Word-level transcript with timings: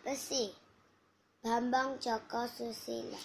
besi. 0.00 0.54
Bambang 1.42 2.00
Joko 2.00 2.48
Susilo. 2.48 3.20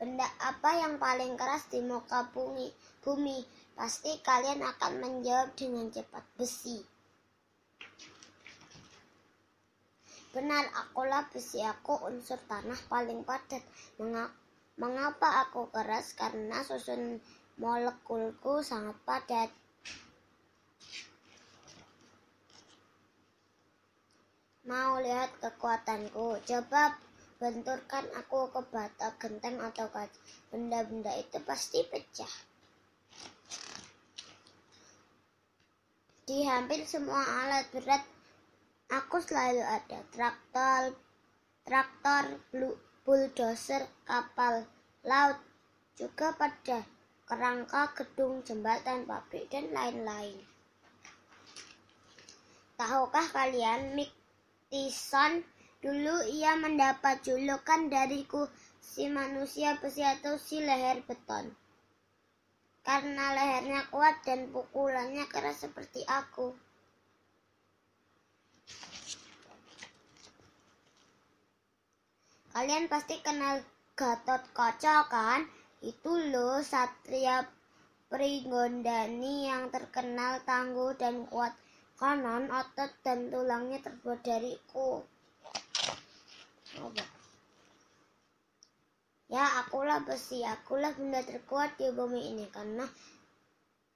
Benda 0.00 0.24
apa 0.40 0.80
yang 0.80 0.96
paling 0.96 1.36
keras 1.36 1.68
di 1.68 1.84
muka 1.84 2.24
bumi? 2.32 2.72
Bumi. 3.04 3.44
Pasti 3.76 4.16
kalian 4.20 4.64
akan 4.64 4.92
menjawab 5.00 5.52
dengan 5.56 5.92
cepat 5.92 6.24
besi. 6.36 6.80
Benar, 10.30 10.62
akulah 10.72 11.26
besi 11.28 11.58
aku 11.64 12.06
unsur 12.06 12.38
tanah 12.46 12.78
paling 12.86 13.26
padat. 13.26 13.60
Mengapa 14.80 15.44
aku 15.44 15.68
keras? 15.68 16.16
Karena 16.16 16.62
susun 16.64 17.20
molekulku 17.60 18.64
sangat 18.64 18.96
padat. 19.04 19.50
Mau 24.70 25.02
lihat 25.02 25.34
kekuatanku? 25.42 26.38
Coba 26.46 26.94
benturkan 27.42 28.06
aku 28.14 28.54
ke 28.54 28.62
bata, 28.70 29.18
genteng 29.18 29.58
atau 29.58 29.90
kaca. 29.90 30.14
Benda-benda 30.54 31.10
itu 31.18 31.42
pasti 31.42 31.82
pecah. 31.90 32.30
Di 36.22 36.46
hampir 36.46 36.86
semua 36.86 37.18
alat 37.18 37.66
berat, 37.74 38.06
aku 38.94 39.18
selalu 39.18 39.58
ada. 39.66 40.06
Traktor, 40.14 40.94
traktor, 41.66 42.38
bulldozer, 43.02 43.90
kapal 44.06 44.70
laut, 45.02 45.42
juga 45.98 46.30
pada 46.38 46.86
kerangka 47.26 47.90
gedung, 47.98 48.46
jembatan, 48.46 49.02
pabrik, 49.02 49.50
dan 49.50 49.74
lain-lain. 49.74 50.38
Tahukah 52.78 53.26
kalian 53.34 53.98
Mick 53.98 54.19
Tyson 54.70 55.44
Dulu 55.80 56.28
ia 56.28 56.60
mendapat 56.60 57.24
julukan 57.24 57.88
dariku 57.88 58.44
si 58.84 59.08
manusia 59.08 59.80
besi 59.80 60.04
atau 60.04 60.36
si 60.36 60.60
leher 60.60 61.00
beton. 61.08 61.56
Karena 62.84 63.32
lehernya 63.32 63.88
kuat 63.88 64.20
dan 64.20 64.52
pukulannya 64.52 65.24
keras 65.24 65.64
seperti 65.64 66.04
aku. 66.04 66.52
Kalian 72.52 72.92
pasti 72.92 73.16
kenal 73.24 73.64
Gatot 73.96 74.52
Kaca 74.52 75.08
kan? 75.08 75.48
Itu 75.80 76.12
loh 76.28 76.60
satria 76.60 77.40
Pringgondani 78.12 79.48
yang 79.48 79.72
terkenal 79.72 80.44
tangguh 80.44 80.92
dan 81.00 81.24
kuat. 81.24 81.56
Kanan 82.00 82.48
otot 82.48 82.88
dan 83.04 83.28
tulangnya 83.28 83.76
terbuat 83.84 84.24
dari 84.24 84.56
ku. 84.72 85.04
Ya, 89.28 89.44
akulah 89.60 90.00
besi, 90.00 90.40
akulah 90.40 90.96
benda 90.96 91.20
terkuat 91.20 91.76
di 91.76 91.92
bumi 91.92 92.32
ini 92.32 92.48
karena 92.48 92.88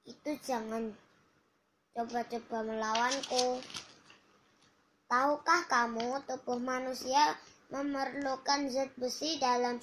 itu 0.05 0.37
jangan 0.45 0.93
coba-coba 1.97 2.61
melawanku. 2.61 3.65
Tahukah 5.09 5.65
kamu 5.65 6.29
tubuh 6.29 6.61
manusia 6.61 7.33
memerlukan 7.73 8.69
zat 8.69 8.93
besi 9.01 9.41
dalam 9.41 9.81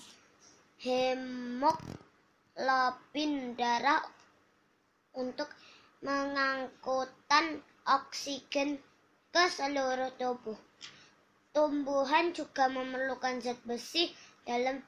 hemoglobin 0.77 1.73
darah 3.57 4.05
untuk 5.17 5.49
mengangkutan 6.05 7.65
oksigen 7.87 8.77
ke 9.31 9.49
seluruh 9.49 10.11
tubuh. 10.19 10.57
Tumbuhan 11.51 12.31
juga 12.31 12.71
memerlukan 12.71 13.43
zat 13.43 13.59
besi 13.67 14.07
dalam 14.47 14.79